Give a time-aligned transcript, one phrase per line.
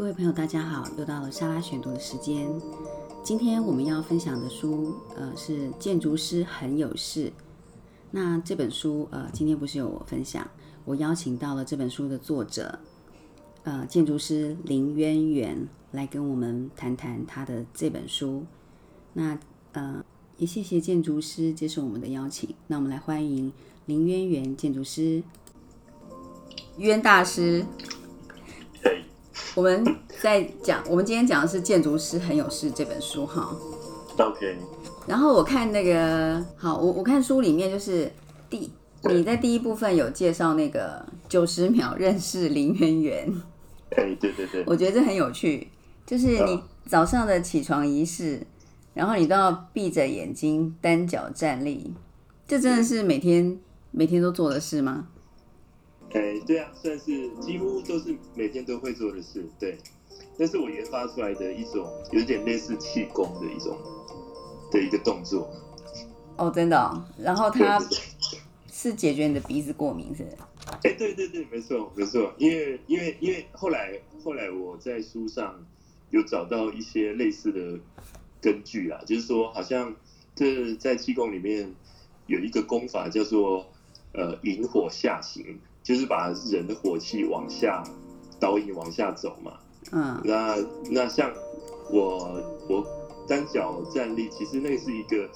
[0.00, 0.88] 各位朋友，大家好！
[0.96, 2.50] 又到了莎拉选读的时间。
[3.22, 7.26] 今天我们要分享的书，呃，是《建筑师很有事》。
[8.10, 10.48] 那这本书，呃，今天不是由我分享，
[10.86, 12.78] 我邀请到了这本书的作者，
[13.64, 18.46] 呃，建筑师林渊源来跟我们谈谈他的这本书。
[19.12, 19.38] 那，
[19.72, 20.02] 呃，
[20.38, 22.54] 也谢谢建筑师接受我们的邀请。
[22.68, 23.52] 那我们来欢迎
[23.84, 25.22] 林渊源建筑师，
[26.78, 27.66] 渊大师。
[29.56, 29.84] 我们
[30.22, 33.56] 在讲，我们今天讲的是《建筑师很有事》这本书哈。
[34.16, 34.56] OK。
[35.06, 38.10] 然后我看那个，好，我我看书里面就是
[38.48, 38.70] 第
[39.04, 43.42] 你在第一部分有介绍那个九十秒认识林渊源。
[43.96, 44.62] 哎，对对对。
[44.66, 45.68] 我觉得这很有趣，
[46.06, 48.46] 就是你早上的起床仪式，
[48.94, 51.92] 然后你都要闭着眼睛单脚站立，
[52.46, 53.58] 这真的是每天
[53.90, 55.08] 每天都做的事吗？
[56.12, 59.78] 哎，对啊，算是几乎都是每天都会做的事，对。
[60.36, 63.78] 那是我研发出来的一种有点类似气功的一种
[64.70, 65.50] 的一个动作。
[66.36, 67.04] 哦，真的。
[67.18, 67.78] 然后它
[68.72, 70.26] 是解决你的鼻子过敏，是？
[70.82, 72.32] 哎，对对对，没错没错。
[72.38, 75.64] 因为因为因为后来后来我在书上
[76.08, 77.78] 有找到一些类似的
[78.40, 79.94] 根据啊，就是说好像
[80.34, 81.74] 这在气功里面
[82.26, 83.66] 有一个功法叫做
[84.12, 85.60] 呃引火下行。
[85.90, 87.82] 就是把人的火气往下
[88.38, 89.58] 导引往下走嘛。
[89.90, 90.20] 嗯。
[90.22, 90.56] 那
[90.88, 91.34] 那像
[91.90, 92.86] 我我
[93.26, 95.28] 单脚站立，其实那是一个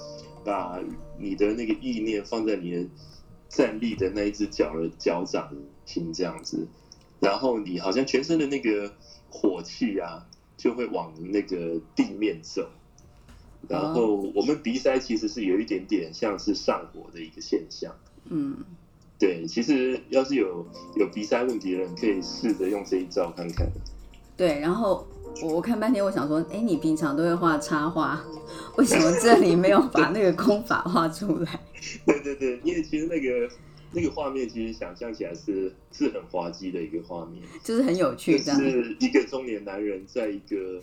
[0.44, 0.80] 把
[1.18, 2.86] 你的那个意念放在你的
[3.48, 5.52] 站立的那一只脚的脚掌
[5.84, 6.68] 心这样子，
[7.18, 8.92] 然后你好像全身的那个
[9.28, 10.24] 火气啊，
[10.56, 12.68] 就会往那个地面走。
[13.68, 17.92] 然后我们鼻塞其实是有一点点像是上火的一个现象。
[18.26, 18.58] 嗯。
[19.24, 23.66] 对，其实要是有有鼻塞问题的人，可以试着用这一招看看。
[24.36, 25.06] 对，然后
[25.40, 28.22] 我我看半天，我想说，哎，你平常都会画插画，
[28.76, 31.58] 为什么这里没有 把那个功法画出来？
[32.04, 33.48] 对对对，因为其实那个
[33.92, 40.82] 那个画面，其实想象起来是是很滑稽的一个画面，就是很有趣，是一个中年男人在一个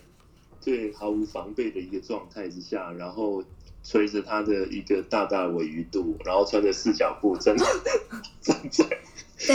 [0.66, 3.44] 对毫无防备的一个状态之下，然后。
[3.84, 8.86] 吹着他的一个大大尾鱼肚，然后穿着四脚裤站站在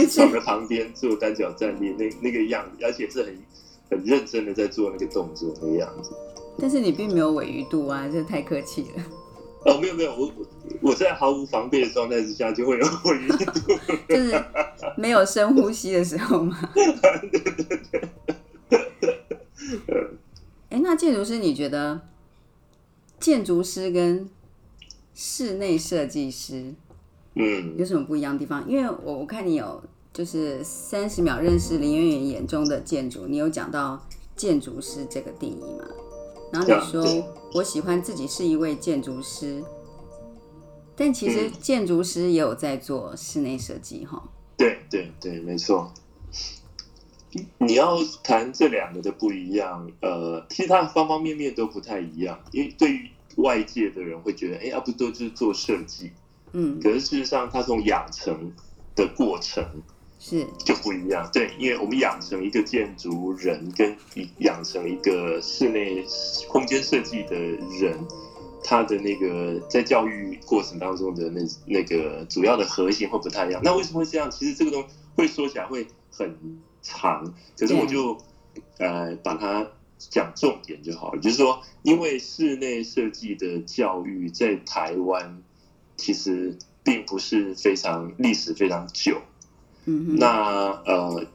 [0.11, 3.39] 床的旁边做单脚站立，那那个样子，而且是很
[3.91, 6.11] 很认真的在做那个动作那个样子。
[6.59, 9.05] 但是你并没有尾鱼肚啊，这太客气了。
[9.65, 10.33] 哦，没有没有，我
[10.81, 14.45] 我在毫无防备的状态之下就会有尾鱼肚，就是
[14.97, 16.59] 没有深呼吸的时候吗？
[20.71, 22.01] 哎，那建筑师，你觉得？
[23.19, 24.29] 建筑师跟
[25.15, 26.75] 室内设计师，
[27.35, 28.69] 嗯，有什么不一样的地方？
[28.69, 29.83] 因为我我看你有
[30.13, 35.85] 就是三十秒认识林媛媛眼中的建筑，你有讲到建筑师这个定义嘛？
[36.53, 37.05] 然后你说
[37.55, 39.63] 我喜欢自己是一位建筑师，
[40.95, 44.23] 但其实建筑师也有在做室内设计哈。
[44.57, 45.93] 对对对，没错。
[47.59, 56.13] 你要谈这两个的不一样，呃，其实它方方面面都不太一样，因为对于外界的人会觉得，哎，要不都是做设计，
[56.53, 58.53] 嗯，可是事实上，它从养成
[58.95, 59.65] 的过程
[60.19, 61.29] 是就不一样。
[61.33, 63.97] 对，因为我们养成一个建筑人，跟
[64.39, 66.05] 养成一个室内
[66.49, 67.99] 空间设计的人，
[68.65, 73.61] 他的那个在教育过程当中的那那个主要的核心会不太一样。
[73.63, 74.31] 那为什么会这样？
[74.31, 76.35] 其实这个东西会说起来会很
[76.87, 78.17] 长，可是我就
[78.79, 79.67] 呃把它。
[80.11, 85.43] 讲重点就好了，就是说，因为室内设计的教育在台湾
[85.97, 89.23] 其实并不是非常历史非常久，
[89.87, 90.29] 嗯，那
[90.85, 91.27] 呃，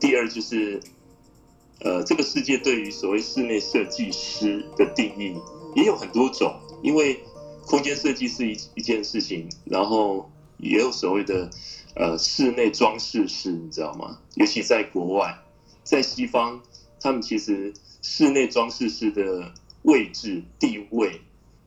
[0.00, 0.80] 第二就是
[1.78, 5.36] 呃，这个世界对于所谓室内设计师的定义
[5.76, 7.20] 也有很多种，因为
[7.66, 10.28] 空间设计是一一件事情，然后
[10.58, 11.48] 也有所谓的
[12.00, 14.18] 呃室内装饰师，你知道吗？
[14.34, 15.38] 尤其在国外，
[15.84, 16.60] 在西方。
[17.02, 19.50] 他们其实室内装饰师的
[19.84, 21.18] 位置地位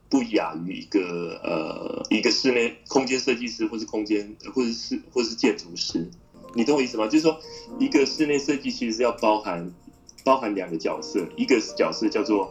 [0.07, 1.00] 不亚于一个
[1.44, 6.07] 呃一个室内空间设计师，或是空间或者是或是建筑师，
[6.53, 7.07] 你懂我意思吗？
[7.07, 7.39] 就是说，
[7.80, 9.74] 一个室内设计其实是要包含
[10.24, 12.47] 包含两个角色，一个角色叫做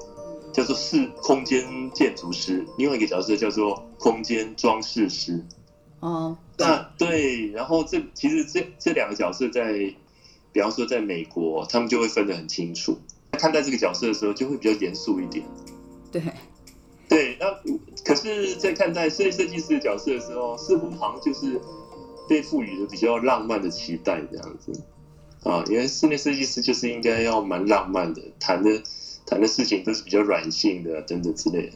[0.52, 5.46] 叫做室空间建筑师，另外一个角色叫做空间装饰师。
[6.00, 9.94] 哦，那对，然后这其实这这两个角色在。
[10.55, 12.99] 比方说，在美国，他们就会分得很清楚。
[13.31, 15.43] 看待这个角色的时候，就会比较严肃一点。
[16.11, 16.23] 对，
[17.09, 17.38] 对。
[17.41, 17.47] 那
[18.05, 21.59] 可是，在看待室内设计师的角色的时候，似乎好像就是
[22.29, 24.79] 被赋予了比较浪漫的期待这样子。
[25.43, 28.82] 啊，因为室内设计师就是应该要蛮浪漫的，谈的
[29.25, 31.73] 谈的事情都是比较软性的等等之类的。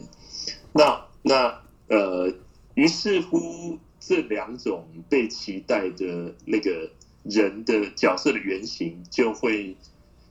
[0.73, 2.31] 那那呃，
[2.75, 6.89] 于是乎这两种被期待的那个
[7.23, 9.75] 人的角色的原型就会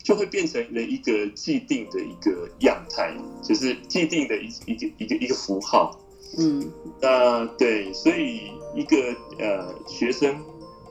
[0.03, 6.01] 就会变成了一个既定的一个样态，就是既定的一一个一个一个符号。
[6.39, 8.97] 嗯，那对，所以一个
[9.39, 10.43] 呃学生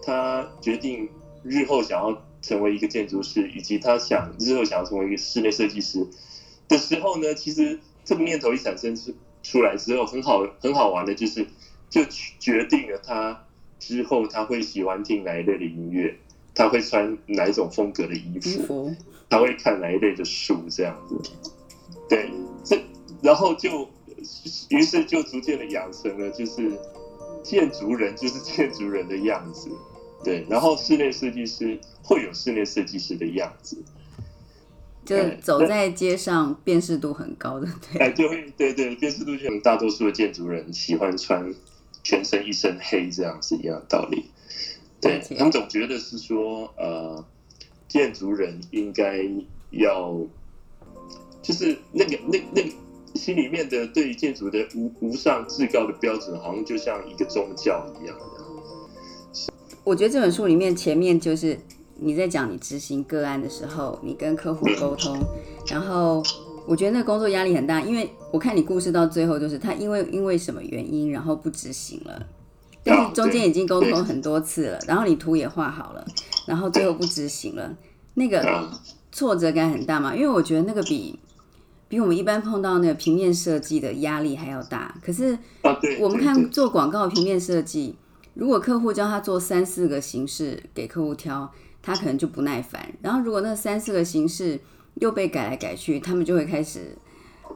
[0.04, 1.10] 他决定
[1.44, 6.06] 日后想要成为一个建筑师，以及他想日后想要成为一个室内设计师
[6.68, 9.12] 的时候呢，其实这个念头一产生出
[9.42, 11.48] 出来之后，很好很好玩的就是
[11.96, 12.04] 就
[12.40, 13.46] 决定了他
[13.80, 16.14] 之后他会喜欢听哪一类的音乐，
[16.54, 18.94] 他会穿哪一种风格的衣衣服，
[19.30, 21.18] 他会看哪一类的书这样子。
[22.10, 22.30] 对，
[22.66, 22.78] 这
[23.22, 23.88] 然后就
[24.68, 26.78] 于是就逐渐的养成了就是
[27.42, 29.70] 建筑人就是建筑人的样子，
[30.22, 33.82] 对，然后室内设计师会有室内设计师的样子，
[35.06, 35.16] 就。
[35.40, 41.54] 走在街上辨识度很高的，对，哎，就会对对，辨识度就很大多数的建筑人喜欢穿
[42.06, 44.26] 全身一身黑，这样是一样的道理。
[45.02, 47.26] 对他们总觉得是说，呃，
[47.88, 49.20] 建筑人应该
[49.72, 50.16] 要，
[51.42, 52.70] 就是那个那那个
[53.16, 58.16] 心里面的对于建筑的无无上至高的标准，好像就像一个宗教一样。
[59.84, 61.60] 我觉得这本书里面前面就是
[61.98, 65.20] 你在讲你执行个案的时候，你跟客户沟通，
[65.68, 66.24] 然后
[66.68, 72.26] 我觉得那个工作压力很大，因为我看你故事到最后就是他因为因为什么原因，然后不执行了，
[72.84, 76.06] 但是中间已经沟通很多次了，然后你图也画好了，
[76.48, 77.78] 然后最后不执行了，
[78.16, 78.82] 那个啊，
[79.12, 81.20] 挫折感很大嘛，因为我觉得那个比
[81.88, 84.96] 比我们一般碰到那个平面设计的压力还要大。
[85.04, 85.38] 可是
[86.00, 87.96] 我们看做广告平面设计，
[88.34, 91.52] 如果客户叫他做三四个形式给客户挑，
[91.84, 92.92] 他可能就不耐烦。
[93.04, 94.60] 然后如果那三四个形式
[94.96, 96.98] 又被改来改去，他们就会开始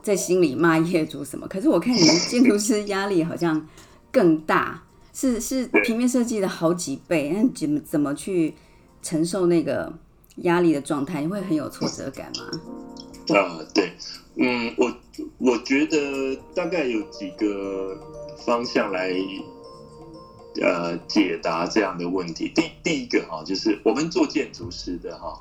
[0.01, 1.47] 在心里骂业主什么。
[1.47, 3.67] 可是我看你们建筑师压力好像
[4.11, 4.83] 更大，
[5.13, 7.29] 是是平面设计的好几倍。
[7.29, 8.53] 那怎么怎么去
[9.01, 9.91] 承受那个
[10.37, 11.21] 压力的状态？
[11.21, 13.37] 你会很有挫折感吗？
[13.37, 13.93] 啊，对，
[14.35, 14.91] 嗯，我
[15.37, 17.95] 我觉得大概有几个
[18.43, 19.13] 方向来
[20.61, 22.51] 呃解答这样的问题。
[22.55, 25.39] 第第一个哈，就是我们做建筑师的哈，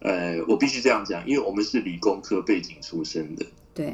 [0.00, 3.92] 呃，我必须这样讲，因为我们是理工科背景出身的对，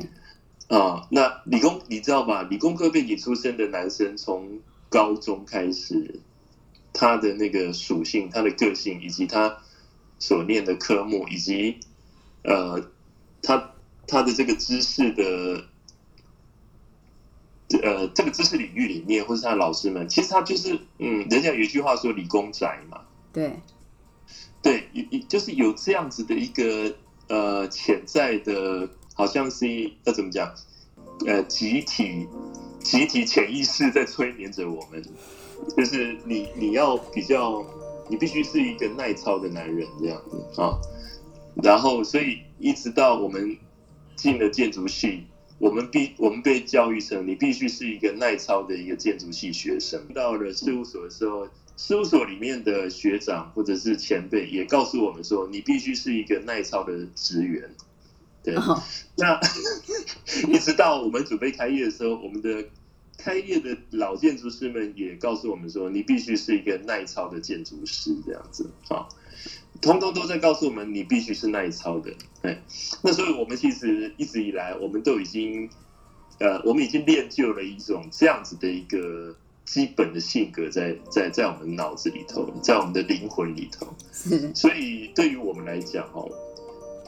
[0.69, 1.07] 啊。
[1.11, 2.43] 那理工你知道吧？
[2.43, 6.21] 理工科背景出身的男生从高中开始，
[6.93, 9.57] 他的那个属性、他的个性，以及他
[10.19, 11.77] 所念的科目，以及
[12.43, 12.81] 呃，
[13.43, 13.73] 他
[14.07, 15.65] 他的这个知识的，
[17.83, 23.01] 呃，这个知识领域里面，或是他的老师们，其实他就是，嗯，人家有一句话说“理工宅”嘛，
[23.33, 23.59] 对，
[24.67, 26.93] 对，有就是有这样子的一个
[27.29, 30.53] 呃潜在的，好像是要怎么讲，
[31.25, 32.27] 呃，集体
[32.81, 35.01] 集体潜意识在催眠着我们，
[35.77, 37.65] 就是你你要比较，
[38.09, 40.75] 你必须是一个耐操的男人这样子啊，
[41.63, 43.57] 然后所以一直到我们
[44.17, 45.27] 进了建筑系。
[45.59, 50.07] 我们必我们被教育成你必须是一个耐操的一个建筑系学生。
[50.13, 57.71] 到了事务所的时候，事务所里面的学长或者是前辈也告诉我们说，你必须是一个耐操的职员。
[58.43, 58.83] 对，哦，
[59.17, 59.39] 那
[60.49, 62.65] 一直到我们准备开业的时候，我们的
[63.19, 68.71] 开业的老建筑师们也告诉我们说，你必须是一个耐操的建筑师，这样子。
[68.89, 69.09] 啊，
[69.81, 72.13] 通通都在告诉我们，你必须是耐操的。
[72.43, 72.63] 哎，
[73.03, 75.69] 那所以我们其实一直以来，我们都已经
[76.39, 79.35] 呃，我们已经练就了一种这样子的一个
[79.67, 83.87] 基本的性格在，在在我们脑子里头，在我们的灵魂里头。
[84.13, 86.31] 是， 所以对于我们来讲，哦，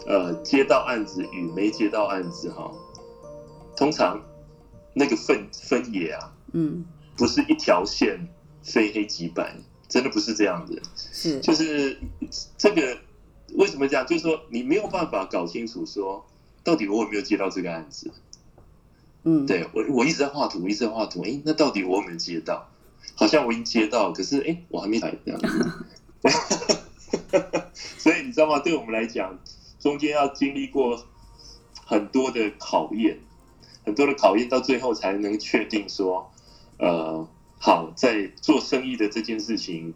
[0.06, 2.70] 呃，接到案子与没接到案子，哈，
[3.76, 4.20] 通常
[4.92, 6.84] 那个分分野啊，嗯，
[7.16, 8.28] 不是一条线
[8.62, 9.54] 非黑即白，
[9.88, 10.82] 真的不是这样的。
[10.96, 11.96] 是，就是
[12.58, 12.98] 这个
[13.54, 14.04] 为什么这样？
[14.04, 16.26] 就是说你没有办法搞清楚说
[16.64, 18.10] 到底我有没有接到这个案子。
[19.28, 22.66] 嗯，对我我一直在画图，一直在画图，哎，那到底我有没有接到？
[23.14, 25.70] 好像我已经接到，可是哎，我还没来这样子。
[27.98, 28.58] 所以你知道吗？
[28.60, 29.38] 对我们来讲，
[29.78, 31.04] 中间要经历过
[31.84, 33.18] 很多的考验，
[33.84, 36.32] 很多的考验，到最后才能确定说，
[36.78, 39.92] 呃，好，在做生意的这件事情，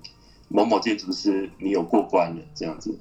[0.48, 2.98] 某某建筑师你有过关了，这样子。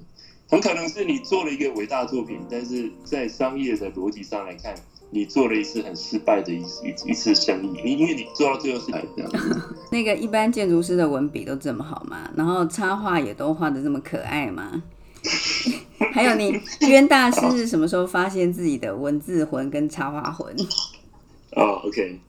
[0.47, 4.75] 很可能是你做了一个伟大作品，但是在商业的逻辑上来看，
[5.11, 9.31] 你做了一次很失败的一一一次生意，你因为你做到最后是这样。
[9.91, 12.29] 那个一般建筑师的文笔都这么好吗？
[12.35, 14.81] 然后插画也都画的这么可爱吗？
[16.13, 20.55] 还有你渊大师是什么时候发现自己的文字魂跟插画魂？
[21.55, 22.19] 哦，OK，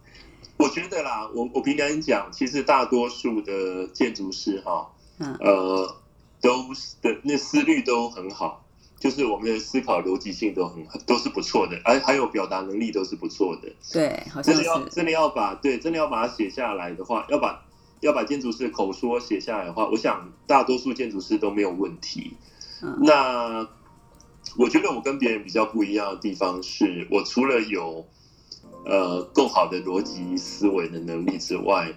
[0.56, 5.96] 我觉得啦，我我平常讲，其实大多数的建筑师哈，嗯呃，
[6.40, 6.50] 都
[7.00, 8.61] 的那思虑都很好，
[9.02, 13.68] 就是我们的思考逻辑性都很都是不错的，而还有表达能力都是不错的。
[13.92, 14.90] 对，好像真的要是。
[14.90, 17.64] 真的要把对真的要把它写下来的话，要把
[17.98, 22.34] 要把建筑师的口说写下来的话，我想大多数建筑师都没有问题。
[22.80, 23.68] 嗯那
[24.56, 28.06] 我觉得我跟别人比较不一样的地方是，我除了有
[28.84, 31.92] 呃更好的逻辑思维的能力之外，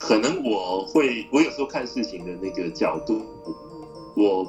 [0.00, 3.24] 可能我会我有时候看事情的那个角度，
[4.16, 4.44] 我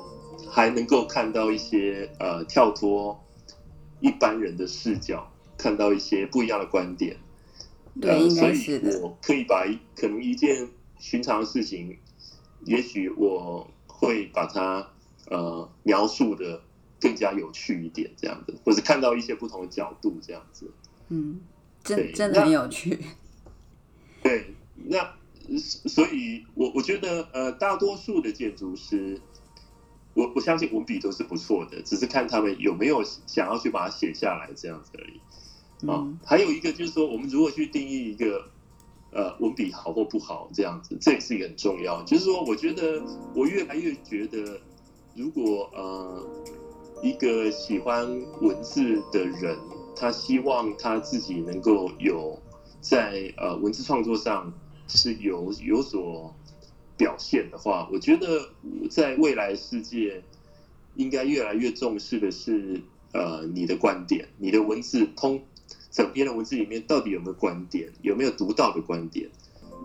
[0.54, 3.24] 还能够看到一些呃跳脱
[4.02, 7.16] 一般人的视角，看到一些不一样的观点。
[8.00, 10.68] 对应该呃所以是的我可以把一可能一件
[11.00, 11.98] 寻常的事情，
[12.66, 14.90] 也许我会把它
[15.30, 16.62] 呃描述的
[17.00, 20.70] 更加有趣一点，这样子，或者看到一些不同的角度，这样子。
[21.08, 21.40] 嗯，
[21.84, 23.00] 真对真的很有趣。
[24.22, 24.54] 对，
[24.86, 25.14] 那
[25.58, 29.20] 所以我我觉得呃，大多数的建筑师，
[30.14, 35.20] 我我相信文笔都是不错的，只是看他们有没有想要去把它写下来这样子而已。
[35.90, 38.46] 啊、嗯还有一个就是说，我们如何去定义一个
[39.12, 42.04] 呃文笔好或不好这样子，这也是一个很重要。
[42.04, 43.02] 就是说，我觉得
[43.34, 44.60] 我越来越觉得，
[45.16, 46.24] 如果呃
[47.02, 48.06] 一个喜欢
[48.42, 49.58] 文字的人，
[49.96, 52.38] 他希望他自己能够有
[52.80, 54.54] 在呃文字创作上
[54.88, 56.36] 是有有所
[57.02, 58.48] 表现的话，我觉得
[58.92, 60.22] 在未来世界
[60.94, 62.80] 应该越来越重视的是
[63.12, 65.42] 呃你的观点，你的文字通
[65.90, 69.28] 整篇的文字里面到底有没有观点，有没有独到的观点？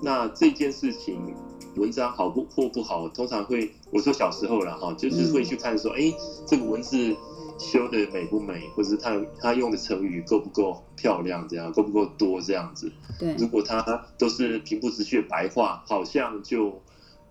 [0.02, 1.34] 那这件事情
[1.76, 6.12] 文章好不或不好，通常会我说小时候了哈，就是会去看说，哎、
[6.46, 7.16] 这个文字
[7.58, 12.92] 修的美不美，或者是他他用的成语够不够漂亮，这样够不够多这样子。
[13.18, 16.82] 对，如果他都是平铺直叙的白话，好像就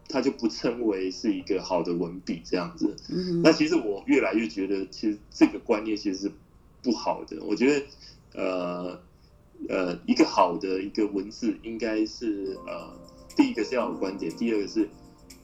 [0.08, 2.96] 他就不称为是一个好的文笔这样子。
[3.10, 6.32] 嗯，那其实我越来越觉得，其实这个观念其实是
[6.82, 7.38] 不好的。
[7.44, 7.86] 我觉得，
[8.34, 9.00] 呃
[9.70, 12.92] 呃，一个好的一个文字，应该是呃，
[13.36, 14.90] 第一个是要有观点，第二个是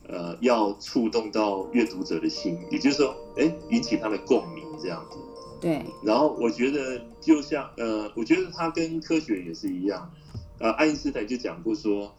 [0.07, 5.17] 呃要触动到阅读者的心，也就是说，哎，引起他的共鸣这样子。
[5.61, 10.11] 对，然后我觉得，就像呃，我觉得它跟科学也是一样。
[10.57, 12.15] 呃，爱因斯坦就讲过说，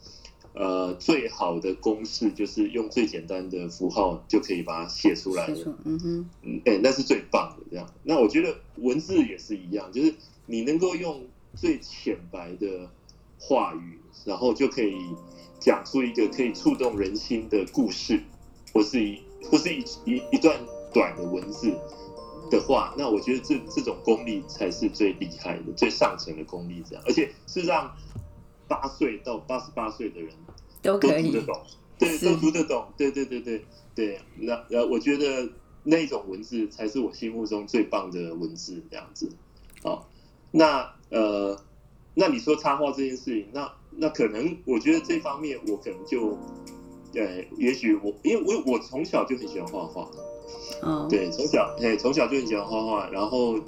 [0.54, 5.76] 呃，最好的公式就是用最简单的符号就可以把它写出来了。
[5.84, 7.64] 嗯哼，嗯，哎、那是最棒的。
[7.70, 11.24] 这样，那我觉得文字也是一样，就是你能够用
[11.56, 12.90] 最浅白的
[13.38, 14.94] 话语，然后就可以
[15.58, 18.22] 讲出一个可以触动人心的故事，
[18.74, 20.60] 或是一或是一一一段
[20.92, 21.72] 短的文字
[22.50, 26.82] 的话，那我觉得这这种功力才是最厉害的、最上层的功力。
[26.86, 27.96] 这样，而且事实上
[28.68, 30.30] 八岁到八十八岁的人
[30.82, 31.60] 都都可以， 读得懂，
[31.98, 34.20] 对，都读得懂，对对对对对。
[34.36, 35.48] 那呃，我觉得
[35.84, 39.30] 那种文字才是我心目中最棒的文字，这样子。
[39.82, 40.08] 好，
[40.50, 41.56] 那呃，
[42.14, 46.36] 那你说插画这件事情，那那可能我觉得这方面我可能就，
[47.14, 50.10] 呃，也许我因为我我从小就很喜欢画画，
[50.82, 53.58] 哦， 对，从小哎从小就很喜欢画画，然后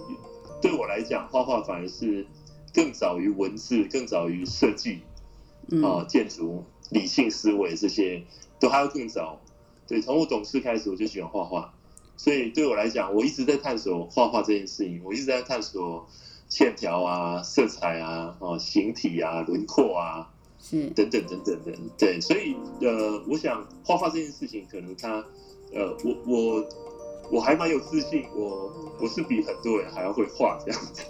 [0.60, 2.26] 对我来讲，画画反而是
[2.72, 5.00] 更早于文字，更早于设计。
[5.82, 8.22] 啊、嗯，建筑、理性思维这些
[8.60, 9.40] 都还要更早。
[9.86, 11.74] 对，从我懂事开始，我就喜欢画画，
[12.16, 16.06] 所以对我来讲，我一直在探索画画这件事情，我一直在探索
[16.48, 21.74] 线条啊、色彩啊、哦、形体啊、轮廓啊是，等等等等等。
[21.98, 25.22] 对，所以呃，我想画画这件事情，可能它
[25.72, 26.66] 呃，我我
[27.30, 31.02] 我还蛮有自信，我我是比很多人还要会画这样子。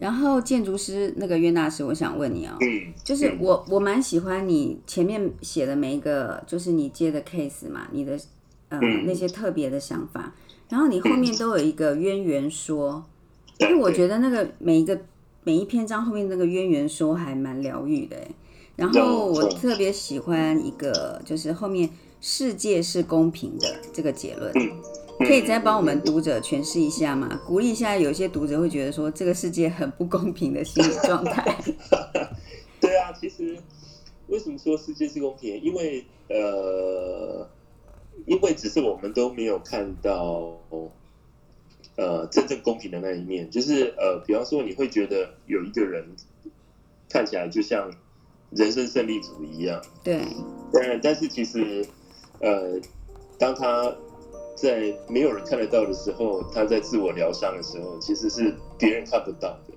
[0.00, 3.38] 然后建筑师那个约纳师，我想问你哦，嗯，就是嗯。
[3.40, 8.18] 我我蛮喜欢你前面写的每一个，就是你接的 case 嘛，你的
[8.68, 9.04] 呃、嗯。
[9.06, 10.34] 那些特别的想法，
[10.68, 13.04] 然后你后面都有一个渊源说，
[13.58, 15.00] 因为我觉得那个每一个
[15.44, 18.30] 每一篇章后面那个渊源说还蛮疗愈的诶。
[18.76, 21.90] 然后我特别喜欢一个，就是后面
[22.20, 24.70] 世界是公平的这个结论，嗯
[25.18, 27.40] 可以再帮我们读者诠释一下吗？
[27.46, 31.58] 鼓励一下，有些读者会觉得说这个世界很不公平的心理状态。
[32.80, 33.58] 对啊，其实
[34.28, 35.60] 为什么说世界是公平？
[35.60, 37.48] 因为呃，
[38.26, 40.56] 因为只是我们都没有看到
[41.96, 46.04] 呃真正公平的那一面，就是呃，比方说你会觉得有一个人
[47.08, 47.90] 看起来就像
[48.50, 50.22] 人生胜利组一样，对，
[50.72, 51.84] 但但是其实
[52.40, 52.80] 呃，
[53.38, 53.92] 当他
[54.60, 59.74] 在没有人看得到的时候，他在自我疗伤的时候，其实是别人看不到的。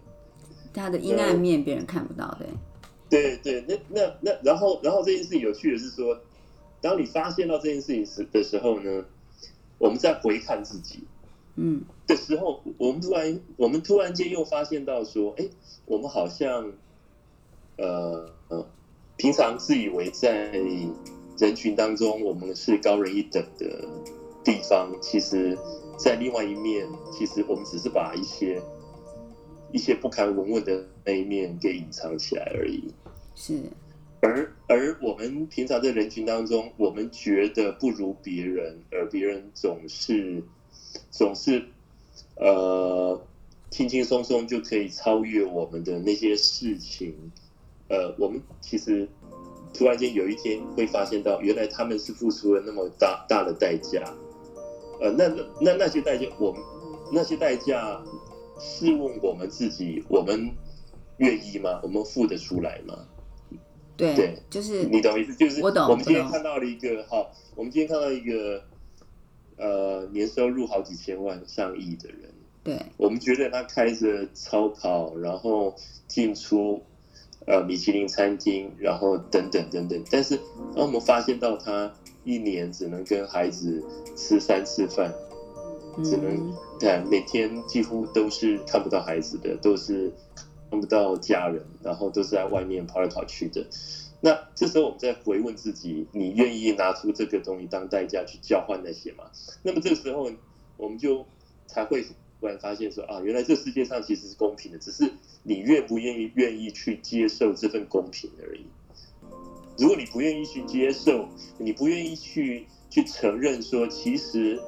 [0.73, 2.45] 他的阴暗面别人看不到的。
[3.09, 6.17] 对对，那那那，然后然后这件事情有趣的是说，
[6.79, 9.05] 当你发现到这件事情时的时候呢，
[9.77, 11.03] 我们在回看自己，
[11.57, 15.45] 嗯，的时候，我们突然我们突然间又发现到说，哎，
[15.85, 16.71] 我们好像，
[17.77, 18.65] 呃呃，
[19.17, 20.49] 平常自以为在
[21.37, 23.85] 人群当中我们是高人一等的
[24.43, 25.57] 地方，其实，
[25.97, 28.61] 在另外一面，其实我们只是把一些
[29.71, 32.93] 一些不堪闻问的那一面给隐藏起来而已。
[33.35, 33.59] 是，
[34.21, 40.43] 而而我们平常在人群当中，我们觉得不如别人，而别人总是
[41.09, 41.65] 总是
[42.35, 43.21] 呃
[43.69, 47.13] 轻轻松松就可以超越我们的那些事情，
[47.87, 49.07] 呃，我们其实
[49.73, 54.03] 突然间有一天会发现到，原来他们是付出了那么大大的代价，
[55.01, 55.27] 呃，那
[55.59, 56.61] 那那些代价，我们
[57.11, 57.99] 那些代价，
[58.59, 60.51] 试问我们自己，我们
[61.17, 61.79] 愿意吗？
[61.81, 62.95] 我们付得出来吗？
[63.97, 65.35] 对，对就是你懂意思？
[65.35, 68.63] 就是我懂我们今天看到了一个哈，我们今天看到一个
[69.57, 72.31] 呃年收入好几千万、上亿的人，
[72.63, 75.75] 对，我们觉得他开着超跑，然后
[76.07, 76.81] 进出
[77.47, 80.03] 呃米其林餐厅，然后等等等等。
[80.09, 80.37] 但是
[80.75, 81.91] 当我们发现到他
[82.23, 83.83] 一年只能跟孩子
[84.15, 85.13] 吃三次饭，
[86.03, 90.11] 只能嗯，对，每天几乎都是看不到孩子的，都是
[90.69, 93.65] 看不到家人，然后都是在外面跑来跑去的。
[94.21, 99.23] 那这时候我们再回问自己：你愿意拿出这个东西当代价去交换那些吗？
[99.63, 100.31] 那么这个时候
[100.77, 101.25] 我们就
[101.65, 102.03] 才会
[102.39, 105.11] 突然发现说啊，原来这世界上其实是公平的，只是
[105.41, 108.65] 你愿不愿意愿意去接受这份公平而已。
[109.77, 114.59] 如果你不愿意去接受，你不愿意去去承认说，其实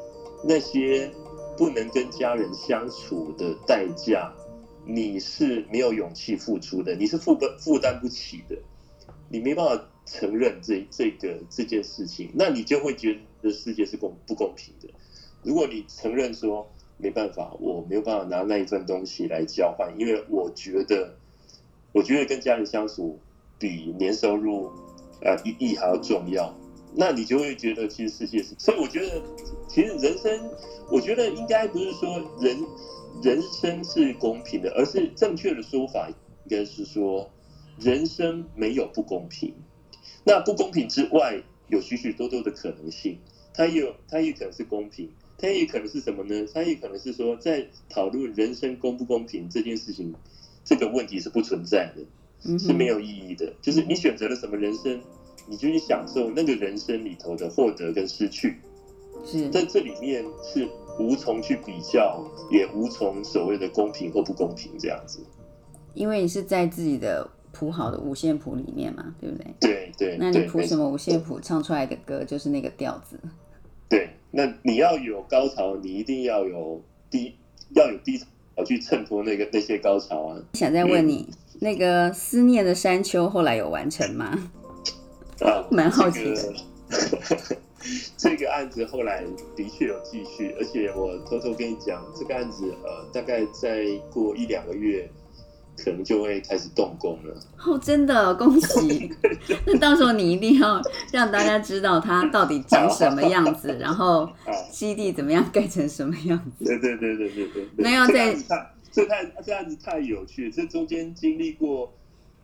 [0.44, 1.12] 那些
[1.58, 4.34] 不能跟家人相处的代价，
[4.86, 8.58] 你是没有勇气付出的，你是负不负担不起的，
[9.30, 14.90] 你没办法承认这这个这件事情，那你就会觉得世界是公不公平的。
[15.44, 21.16] 如果你承认说没办法，我没有办法拿那一份东西来交换，因为我觉得，
[21.92, 23.20] 我觉得跟家人相处
[23.60, 24.72] 比年收入
[25.24, 26.54] 呃意义还要重要，
[26.96, 29.22] 那你就会觉得其实世界是，所以我觉得
[29.68, 30.52] 其实人生，
[30.92, 32.58] 我觉得应该不是说人
[33.22, 36.16] 人生是公平的，而是正确的说法应
[36.50, 37.32] 该是说
[37.80, 39.54] 人生没有不公平，
[40.24, 43.18] 那不公平之外有许许多多的可能性，
[43.54, 45.10] 它也有它也可能是公平。
[45.36, 46.48] 它也可能是什么呢？
[46.54, 50.14] 它也可能是说，在讨论人生公不公平这件事情，
[50.64, 52.04] 这个问题是不存在的，
[52.60, 53.52] 是没有意义的。
[53.62, 55.00] 就是你选择了什么人生，
[55.48, 58.58] 你就去享受那个人生里头的获得跟失去，
[59.26, 60.68] 是，在这里面是
[61.00, 65.20] 无从去比较，也无从所谓的公平或不公平这样子。
[65.94, 69.54] 因为你是在自己的谱好的五线谱里面嘛，对不对？
[69.60, 73.20] 对对那你谱什么五线谱，唱出来的歌就是那个调子。
[73.88, 77.36] 对，那你要有高潮，你一定要有低，
[77.76, 78.26] 要有低潮
[78.66, 80.42] 去衬托那个那些高潮啊。
[80.54, 81.30] 想再问你，
[81.64, 84.38] 那个思念的山丘后来有完成吗？
[85.40, 87.58] 啊， 蛮好奇的这个。
[88.18, 89.24] 这个案子后来
[89.56, 95.10] 的确有继续，而且我偷偷跟你讲，这个案子呃，大概再过一两个月，
[95.78, 97.36] 可能就会开始动工了。
[97.66, 99.12] 哦，真的恭喜！
[99.68, 106.64] 那到时候你一定要让大家知道它到底长什么样子，然后啊，基地怎么样盖成什么样子。
[106.64, 107.68] 对对对对对对。
[107.76, 108.34] 那要在
[108.94, 111.92] 这个案子太这太这案子太有趣，这中间经历过。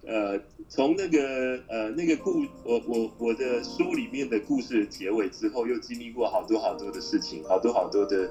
[0.08, 8.30] 呃，从那个呃那个故我我我的书里面的故事结尾之后，又经历过好多好多的事情，好多好多的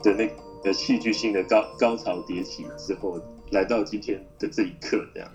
[0.00, 0.30] 的那
[0.62, 5.28] 个戏剧性的高高潮迭起之后，来到今天的这一刻，这样。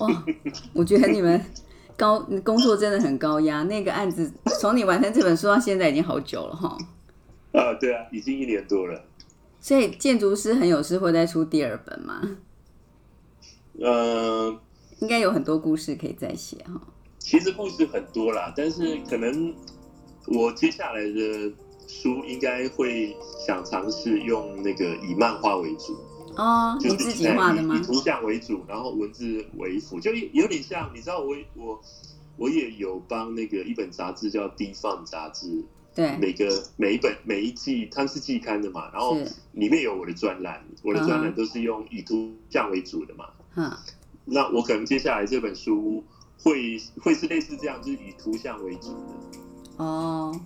[0.00, 0.24] 哇，
[0.74, 1.40] 我觉得你们
[1.96, 3.62] 高工作真的很高压。
[3.62, 6.76] 那个案子从你完成这本书到现在已经好久了哈，
[7.52, 9.04] 啊，对啊，已经一年多了。
[9.60, 12.22] 所以建筑师很有事会再出第二本吗？
[13.80, 14.58] 呃、
[15.00, 16.80] 应该有很多故事可以再写哈。
[17.18, 19.54] 其实故事很多啦，但是可能
[20.26, 21.52] 我接下来的
[21.86, 23.16] 书应该会
[23.46, 25.96] 想尝试用那个以漫画为主。
[26.36, 27.82] 哦，就是你自己画的吗以以？
[27.82, 31.80] 图像为主，然后文字为辅，就有点像，你知道我我
[32.36, 35.64] 我也有帮那个一本杂志叫《低放》杂志，
[35.98, 39.16] 对，每个每一本每一季它是季刊的嘛，然后
[39.50, 43.24] 里面有我的专栏，我的专栏都是用以图像为主的嘛。
[43.56, 43.76] 嗯，
[44.24, 46.04] 那我可能接下来这本书
[46.40, 49.84] 会会是类似这样，就是以图像为主的。
[49.84, 50.40] 哦，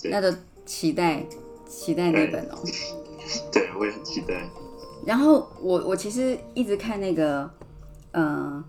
[0.00, 1.26] 对那就期待
[1.68, 2.56] 期待那本哦。
[3.52, 4.48] 对，我也很期待。
[5.04, 7.50] 然后我我其实一直看那个，
[8.12, 8.64] 呃，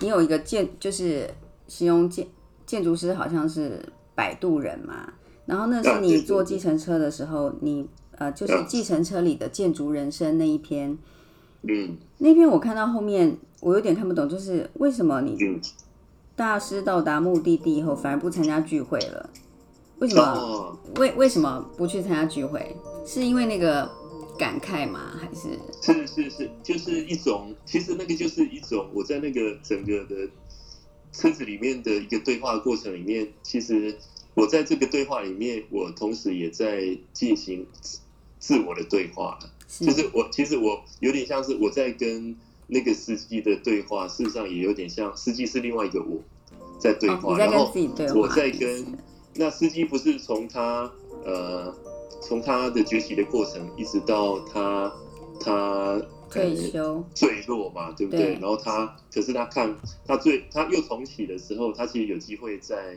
[0.00, 1.30] 你有一个建就是
[1.68, 2.26] 形容建
[2.66, 3.82] 建筑师好像是
[4.20, 5.14] 摆渡人嘛，
[5.46, 10.98] 然后那是你坐计程车的时候，你呃就是啊计程车里的建筑人生那一篇，
[11.62, 15.58] 嗯那篇我看到后面我有点看不懂，就是为什么你嗯。
[16.36, 19.30] 大师到达目的地以后反而不参加聚会了？
[20.00, 20.22] 为什么？
[20.22, 22.76] 哦，为为什么不去参加聚会？
[23.06, 23.90] 是因为那个
[24.38, 25.12] 感慨吗？
[25.18, 25.48] 还是
[25.82, 30.28] 是是是，就是一种，其实那个就是一种，我在那个整个的
[31.12, 33.94] 车子里面的一个对话过程里面，其实
[34.34, 37.98] 我在这个对话里面，我同时也在进行自
[38.38, 39.50] 自我的对话了。
[39.68, 46.20] 就是我其实我有点像是我在跟那个司机的对话，事实上也有点像司机是另外一个我
[46.78, 47.72] 在对哦，话，然后
[48.14, 48.98] 我在跟
[49.34, 50.90] 那司机不是从他
[51.24, 51.72] 呃
[52.20, 54.92] 从他的崛起的过程，一直到他
[55.40, 58.20] 他退呃休，坠落嘛，对不对？
[58.20, 62.96] 对然后他可是他看他最他又重启的时候，他其实有机会再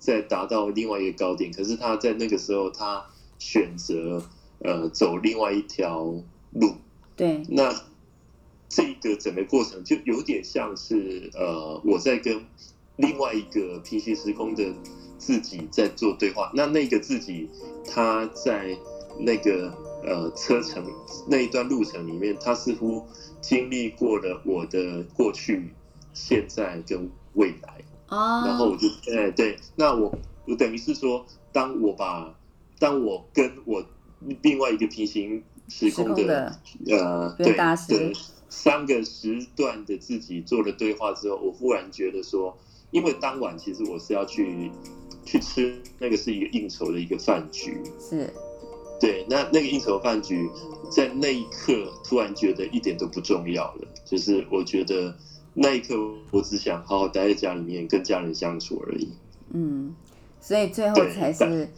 [0.00, 3.06] 再达到另外一个高点，可是他在那个时候他
[3.38, 4.20] 选择
[4.58, 6.02] 呃走另外一条
[6.52, 6.74] 路，
[7.14, 7.72] 对那
[8.68, 12.44] 这个整个过程就有点像是呃，我在跟
[12.96, 14.72] 另外一个平行时空的
[15.18, 16.50] 自己在做对话。
[16.54, 17.48] 那那个自己，
[17.84, 18.76] 他在
[19.18, 20.84] 那个呃车程
[21.28, 23.04] 那一段路程里面，他似乎
[23.40, 25.70] 经历过了我的过去、
[26.14, 27.82] 现在跟未来。
[28.10, 30.12] 哦，然后我就哎对，那我
[30.46, 32.34] 我等于是说，当我把
[32.78, 33.82] 当我跟我
[34.42, 36.58] 另外一个平行时空的的
[36.96, 38.12] 呃对袁大师的
[38.48, 42.58] 三个时段的自己做了对话之后，我忽然觉得说，
[42.90, 44.70] 因为当晚其实我是要去
[45.24, 48.28] 去吃那个是一个应酬的一个饭局，是。
[49.00, 50.50] 对，那那个应酬饭局
[50.90, 55.16] 在那一刻突然觉得一点都不重要了，就是我觉得
[55.54, 55.94] 那一刻
[56.30, 59.08] 我只想好好待在家里面跟家人相处而已。
[59.52, 59.94] 嗯，
[60.40, 61.68] 所以最后才是，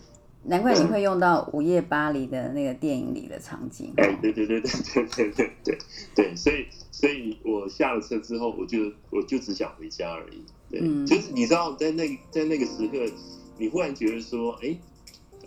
[0.44, 3.92] 难怪你会用到《午夜巴黎》的那个电影里的场景。
[3.96, 5.78] 哎，对对对对对对对对
[6.14, 10.42] 对，所以所以我下了车之后，我就我就只想回家而已。
[10.70, 13.10] 对，嗯就是你知道，在那在那个时刻，
[13.58, 14.76] 你忽然觉得说，哎，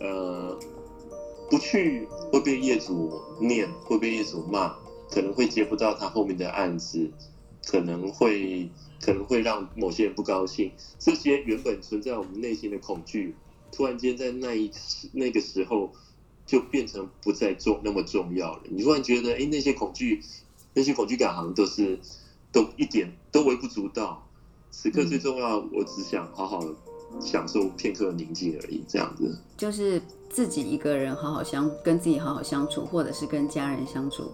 [0.00, 0.58] 呃，
[1.50, 4.74] 不去会被业主念，会被业主骂，
[5.10, 7.10] 可能会接不到他后面的案子，
[7.66, 13.34] 可能会可能会让某些人不高兴，这些原本存在我们内心的恐惧，
[13.72, 14.70] 突然间在那一
[15.12, 15.92] 那个时候
[16.46, 18.62] 就变成不再重那么重要了。
[18.70, 20.22] 你突然觉得，哎，那些恐惧，
[20.74, 21.98] 那些恐惧感好像都是
[22.52, 24.22] 都一点都微不足道。
[24.70, 26.60] 此刻最重要，我只想好好
[27.20, 29.38] 享受片刻的宁静而已，这样子。
[29.56, 34.30] 就是自己一个人好好相跟自己好好相处，或者是跟家人相处，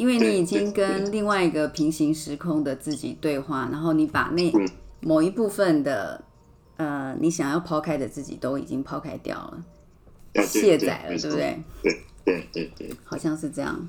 [0.00, 4.66] 因为你已经跟另外一个平行时空的自己对话，然后你把那嗯
[5.00, 6.24] 某一部分的
[6.78, 11.62] 呃你想要抛开的自己都已经抛开掉了，卸载了，对不对？
[11.82, 11.92] 对
[12.24, 13.86] 对对对，好像是这样。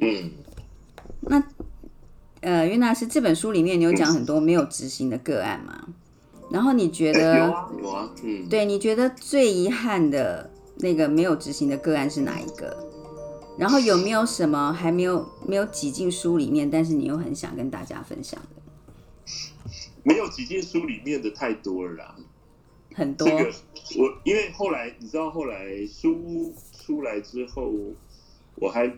[0.00, 0.30] 嗯，
[1.20, 1.44] 那
[2.40, 5.86] 呃，袁大师这本书里面你有讲很多没有执行的个案嘛？
[6.50, 12.74] 然后你觉哎得，有啊有啊，嗯，对，你觉得最遗憾的那个没有执行的个案是哪一个？
[13.58, 18.62] 然后有没有什么还没有没有挤进书里面，但是你又很想跟大家分享的？
[20.02, 22.16] 没有挤进书里面的太多了啦。
[22.94, 23.52] 很多，这个
[23.98, 26.52] 我因为后来你知道，后来书
[26.84, 27.72] 出来之后，
[28.56, 28.92] 我还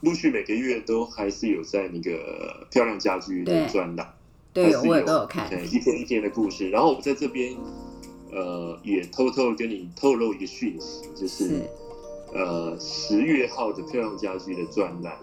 [0.00, 4.14] 陆续每个月都还是有在那个漂亮家居的对专栏，
[4.52, 5.48] 对，我也都有看。
[5.50, 6.70] 对，一天一天的故事。
[6.70, 7.56] 然后我在这边，
[8.30, 11.70] 呃，也偷偷跟你透露一个讯息，就是是
[12.32, 15.16] 呃十月号的漂亮家居的专栏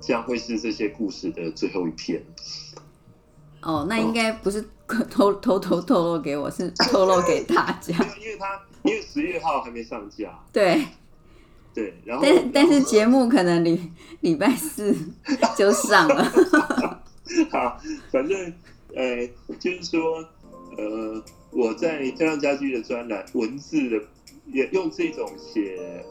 [0.00, 2.22] 将会是这些故事的最后一篇。
[3.62, 4.64] 哦，那应该不是
[5.08, 7.94] 偷偷偷透露给我，是透露给大家。
[8.20, 10.84] 因为他因为十月号还没上架，对，
[11.72, 13.80] 对，然后但但是节目可能礼
[14.20, 14.92] 礼拜四
[15.56, 16.24] 就上了。
[17.50, 18.52] 好，反正
[18.94, 19.26] 呃，
[19.60, 20.18] 就是说，
[20.76, 23.96] 呃，我在漂亮家居的专栏文字的，
[24.46, 26.04] 也用这种写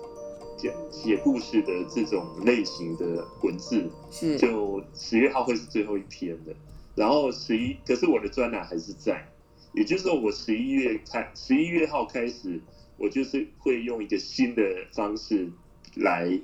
[0.62, 6.54] 写写故事的这种类型的文字，是就十月号会是最后一篇的。
[6.94, 9.28] 然后十一，可是我的专栏还是在，
[9.74, 12.62] 也就是说，我十一月开十一月号开始，
[12.98, 14.62] 我就是会用一个新的
[14.94, 15.50] 方式
[15.96, 16.40] 来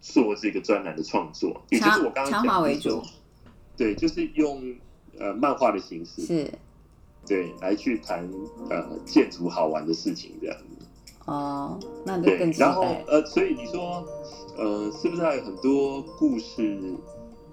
[0.00, 3.02] 做这个专栏的创作，也就是我刚刚讲的为主，
[3.76, 4.74] 对，就是用
[5.18, 6.52] 呃漫画的形式，是，
[7.26, 8.26] 对，来去谈
[8.70, 10.71] 呃建筑好玩的事情这样子。
[11.26, 12.82] 哦，那就更，期然后。
[13.06, 14.06] 呃，所以你说
[14.56, 16.78] 呃，是不是还有很多故事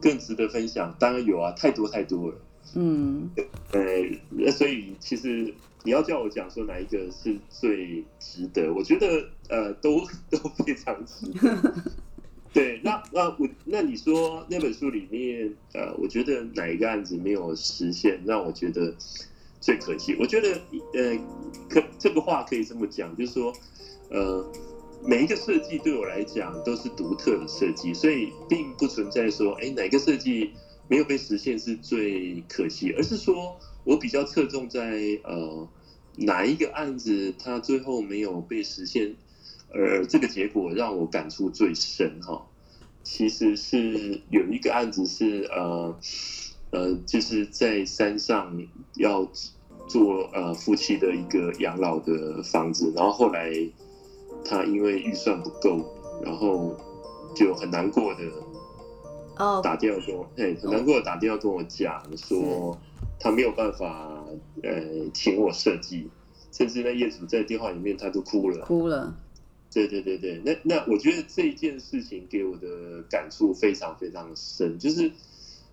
[0.02, 0.94] 更值得分享？
[1.00, 2.36] 当然有啊，太多太多了。
[2.76, 3.30] 嗯，
[3.72, 5.54] 呃，所以其实
[5.84, 11.74] 你要叫我讲说哪一个是最值得，我觉得呃都 都非常值得。
[12.54, 18.94] 对，那那我那你说那本书里面呃，我觉得哪一个案子没有实现，让我觉得
[19.60, 20.16] 最可惜？
[20.20, 20.62] 我觉得
[20.94, 21.18] 呃，
[21.70, 23.54] 可这个话可以这么讲，就是说
[24.10, 24.46] 呃。
[25.02, 30.52] 每一个设计对我来讲都是独特的设计，所以并不存在说，哎，哪个设计
[30.90, 35.66] 没有被实现是最可惜，而是说我比较侧重在呃
[36.18, 39.16] 哪一个案子它最后没有被实现，
[39.74, 42.46] 而这个结果让我感触最深哈。
[43.02, 45.98] 其实是有一个案子是呃
[46.72, 48.56] 呃就是在山上
[48.96, 49.28] 要
[49.88, 53.52] 做呃夫妻的一个养老的房子，然后后来
[54.46, 55.84] 他因为预算不够，
[56.24, 56.76] 然后
[57.36, 58.24] 就很难过的
[59.38, 62.78] 哦，打电话跟我，哎，很难过的打电话跟我讲说，
[63.20, 64.24] 他没有办法，
[64.62, 66.10] 呃，请我设计，
[66.52, 68.66] 甚至那业主在电话里面他都哭了。
[68.66, 69.16] 哭了。
[69.72, 75.12] 对对对对，那那我觉得这件事情给我的感触非常非常深，就是，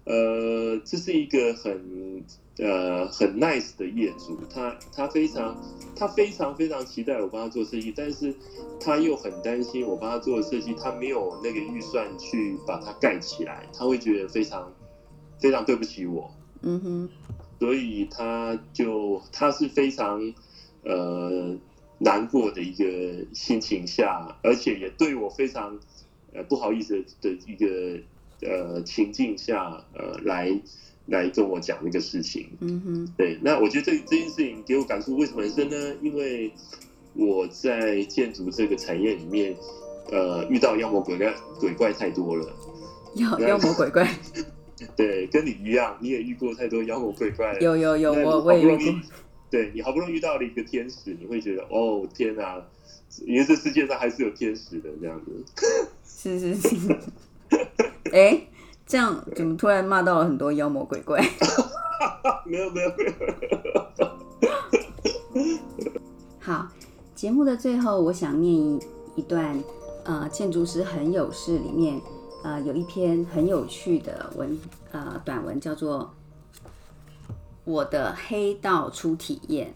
[0.06, 2.24] 呃，这是一个很
[2.58, 5.60] 呃很 nice 的业主，他他非常
[5.96, 8.32] 他非常非常期待我帮他做设计，但是
[8.78, 14.72] 他又很担心我帮他做的设计，他没有那个预算去把它盖起来，他会觉得非常
[15.40, 16.30] 非常对不起我，
[16.62, 17.08] 嗯哼，
[17.58, 20.32] 所以他就他是非常
[20.84, 21.52] 呃
[21.98, 25.76] 难过的一个心情下，而且也对我非常
[26.32, 28.00] 呃不好意思的一个
[28.42, 30.58] 呃情境下，呃来
[31.06, 32.48] 来跟我讲那个事情。
[32.60, 35.96] 嗯哼，对，那我觉得这这件事情给我感触为什么很深呢？
[36.02, 36.52] 因为
[37.14, 39.56] 我在建筑这个产业里面，
[40.10, 42.46] 呃，遇到妖魔鬼怪鬼怪太多了。
[43.16, 44.06] 妖妖魔鬼怪，
[44.94, 47.60] 对，跟你一样，你也遇过太多妖魔鬼怪 了。
[47.60, 49.00] 有有有，我我也遇。
[49.48, 52.60] 对你好不容易遇到了一个天使，你会觉得哦天啊，
[53.24, 55.44] 因为这世界上还是有天使的这样子。
[56.04, 56.78] 是是是。
[58.16, 58.40] 哎，
[58.86, 61.20] 这样怎么突然骂到了很多妖魔鬼怪？
[62.46, 63.12] 没有没有没有，
[66.40, 66.66] 好，
[67.14, 68.80] 节目的最后，我想念一
[69.16, 69.62] 一段，
[70.04, 72.00] 呃，建筑师很有事里面，
[72.42, 74.58] 呃，有一篇很有趣的文，
[74.92, 76.10] 呃，短文叫做
[77.64, 79.74] 《我的黑道初体验》。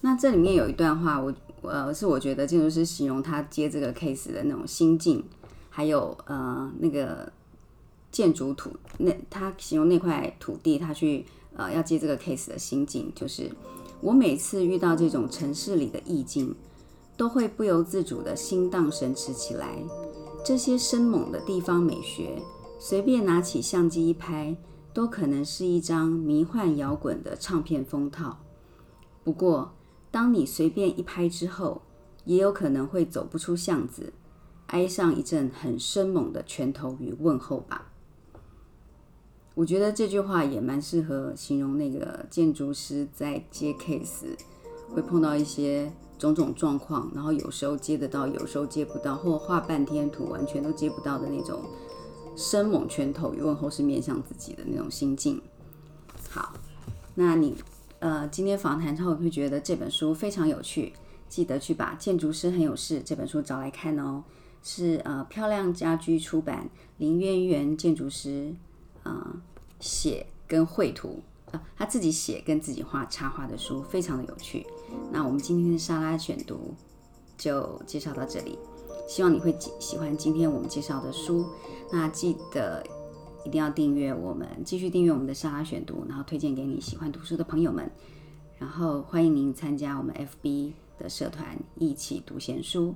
[0.00, 5.24] 那这里面有一段话，我呃是我觉得建筑师形容他接这个 case 的那种心境，
[5.70, 7.32] 还有呃那个
[8.14, 13.50] 建筑土那他形容那块土地，他去呃要接这个 case 的心境，就是
[14.00, 16.54] 我每次遇到这种城市里的意境，
[17.16, 19.82] 都会不由自主的心荡神驰起来。
[20.44, 22.40] 这些生猛的地方美学，
[22.78, 24.56] 随便拿起相机一拍，
[24.92, 28.38] 都可能是一张迷幻摇滚的唱片封套。
[29.24, 29.74] 不过，
[30.12, 31.82] 当你随便一拍之后，
[32.24, 34.12] 也有可能会走不出巷子，
[34.68, 37.90] 挨上一阵很生猛的拳头与问候吧。
[39.54, 44.36] 我觉得这句话也蛮适合形容那个建筑师在接 case
[44.88, 51.62] 会碰到一些种种状况，然后有时候接得到，有时候接不到，或画半天图完全都接不到的那种
[52.36, 55.40] 生猛拳头与问候是面向自己的那种心境。
[56.28, 56.52] 好，
[57.14, 57.54] 那你
[58.00, 60.92] 呃今天访谈之后会觉得这本书非常有趣，
[61.28, 64.24] 记得去把《建筑师很有事》这本书找来看哦。
[64.66, 68.54] 是呃漂亮家居出版，林渊源建筑师
[69.04, 69.36] 啊、
[69.78, 74.66] 写跟绘图啊、他自己写跟自己画插画的书，非常的有趣。
[75.12, 76.74] 那我们今天的沙拉选读
[77.38, 78.58] 就介绍到这里，
[79.06, 81.46] 希望你会喜喜欢今天我们介绍的书。
[81.92, 82.84] 那记得
[83.44, 87.90] 一定要订阅我们，继续订阅我们的沙拉选读，然后推荐给你喜欢读书的朋友们。
[88.58, 92.94] 然后欢迎您参加我们 FB 的社团，一起读闲书。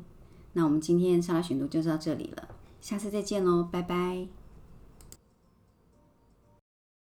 [0.55, 2.49] 那我们今天沙拉选读就到这里了，
[2.81, 4.38] 下次再见喽，拜拜。